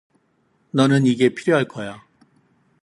[0.71, 2.03] 너는 이게 필요할 거야.